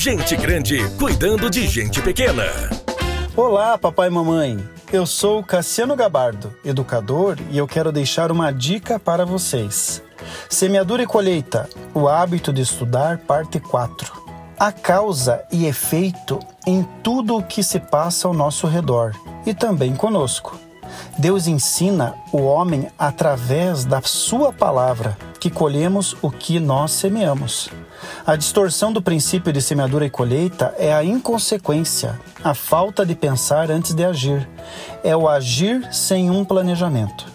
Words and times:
Gente 0.00 0.34
grande 0.34 0.78
cuidando 0.96 1.50
de 1.50 1.66
gente 1.66 2.00
pequena. 2.00 2.44
Olá, 3.36 3.76
papai 3.76 4.08
e 4.08 4.10
mamãe. 4.10 4.58
Eu 4.90 5.04
sou 5.04 5.44
Cassiano 5.44 5.94
Gabardo, 5.94 6.56
educador, 6.64 7.36
e 7.50 7.58
eu 7.58 7.68
quero 7.68 7.92
deixar 7.92 8.32
uma 8.32 8.50
dica 8.50 8.98
para 8.98 9.26
vocês. 9.26 10.02
Semeadura 10.48 11.02
e 11.02 11.06
colheita: 11.06 11.68
o 11.92 12.08
hábito 12.08 12.50
de 12.50 12.62
estudar, 12.62 13.18
parte 13.18 13.60
4. 13.60 14.10
A 14.58 14.72
causa 14.72 15.44
e 15.52 15.66
efeito 15.66 16.38
em 16.66 16.82
tudo 17.02 17.36
o 17.36 17.42
que 17.42 17.62
se 17.62 17.78
passa 17.78 18.26
ao 18.26 18.32
nosso 18.32 18.66
redor 18.66 19.14
e 19.44 19.52
também 19.52 19.94
conosco. 19.94 20.58
Deus 21.18 21.46
ensina 21.46 22.14
o 22.32 22.38
homem 22.42 22.88
através 22.98 23.84
da 23.84 24.00
sua 24.02 24.52
palavra 24.52 25.16
que 25.38 25.50
colhemos 25.50 26.16
o 26.22 26.30
que 26.30 26.60
nós 26.60 26.92
semeamos. 26.92 27.70
A 28.26 28.36
distorção 28.36 28.92
do 28.92 29.02
princípio 29.02 29.52
de 29.52 29.60
semeadura 29.60 30.06
e 30.06 30.10
colheita 30.10 30.74
é 30.78 30.92
a 30.92 31.04
inconsequência, 31.04 32.18
a 32.42 32.54
falta 32.54 33.04
de 33.04 33.14
pensar 33.14 33.70
antes 33.70 33.94
de 33.94 34.04
agir, 34.04 34.48
é 35.02 35.16
o 35.16 35.28
agir 35.28 35.88
sem 35.92 36.30
um 36.30 36.44
planejamento. 36.44 37.26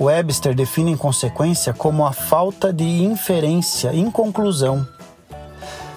Webster 0.00 0.54
define 0.54 0.92
inconsequência 0.92 1.72
como 1.72 2.06
a 2.06 2.12
falta 2.12 2.72
de 2.72 2.84
inferência, 2.84 3.92
inconclusão. 3.92 4.86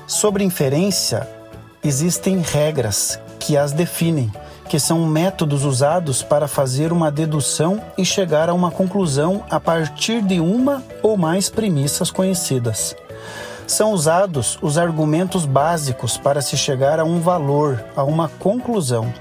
Sobre 0.07 0.43
inferência, 0.43 1.27
existem 1.83 2.41
regras 2.41 3.19
que 3.39 3.55
as 3.55 3.71
definem, 3.71 4.31
que 4.71 4.79
são 4.79 5.05
métodos 5.05 5.65
usados 5.65 6.23
para 6.23 6.47
fazer 6.47 6.93
uma 6.93 7.11
dedução 7.11 7.83
e 7.97 8.05
chegar 8.05 8.47
a 8.47 8.53
uma 8.53 8.71
conclusão 8.71 9.43
a 9.49 9.59
partir 9.59 10.21
de 10.21 10.39
uma 10.39 10.81
ou 11.03 11.17
mais 11.17 11.49
premissas 11.49 12.09
conhecidas 12.09 12.95
são 13.67 13.91
usados 13.91 14.57
os 14.61 14.77
argumentos 14.77 15.45
básicos 15.45 16.15
para 16.15 16.41
se 16.41 16.55
chegar 16.55 17.01
a 17.01 17.03
um 17.03 17.19
valor, 17.19 17.83
a 17.97 18.03
uma 18.05 18.29
conclusão. 18.29 19.13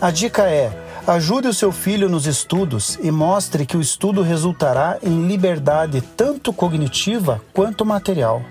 A 0.00 0.10
dica 0.10 0.48
é: 0.48 0.72
ajude 1.06 1.46
o 1.46 1.54
seu 1.54 1.70
filho 1.70 2.08
nos 2.08 2.26
estudos 2.26 2.98
e 3.00 3.10
mostre 3.12 3.64
que 3.64 3.76
o 3.76 3.80
estudo 3.80 4.20
resultará 4.20 4.98
em 5.00 5.28
liberdade 5.28 6.00
tanto 6.16 6.52
cognitiva 6.52 7.40
quanto 7.52 7.86
material. 7.86 8.42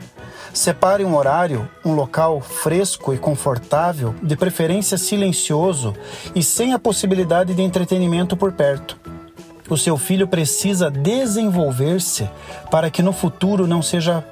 Separe 0.54 1.06
um 1.06 1.16
horário, 1.16 1.70
um 1.84 1.94
local 1.94 2.42
fresco 2.42 3.14
e 3.14 3.18
confortável, 3.18 4.14
de 4.22 4.36
preferência 4.36 4.98
silencioso 4.98 5.96
e 6.36 6.44
sem 6.44 6.74
a 6.74 6.80
possibilidade 6.80 7.54
de 7.54 7.62
entretenimento 7.62 8.36
por 8.36 8.52
perto. 8.52 9.00
O 9.70 9.78
seu 9.78 9.98
filho 9.98 10.28
precisa 10.28 10.92
desenvolver-se 10.92 12.30
para 12.70 12.90
que 12.90 13.02
no 13.02 13.14
futuro 13.14 13.66
não 13.66 13.82
seja 13.82 14.24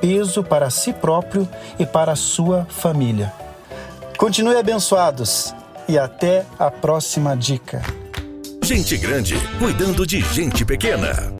peso 0.00 0.42
para 0.42 0.70
si 0.70 0.92
próprio 0.92 1.48
e 1.78 1.86
para 1.86 2.12
a 2.12 2.16
sua 2.16 2.66
família. 2.68 3.32
Continue 4.16 4.56
abençoados 4.56 5.54
e 5.88 5.96
até 5.96 6.44
a 6.58 6.70
próxima 6.70 7.36
dica. 7.36 7.82
Gente 8.62 8.96
grande 8.96 9.36
cuidando 9.58 10.04
de 10.04 10.20
gente 10.20 10.64
pequena. 10.64 11.32